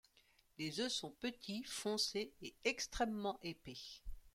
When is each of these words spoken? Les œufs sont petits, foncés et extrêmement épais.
Les 0.57 0.79
œufs 0.79 0.91
sont 0.91 1.11
petits, 1.19 1.61
foncés 1.63 2.31
et 2.41 2.55
extrêmement 2.65 3.37
épais. 3.43 3.77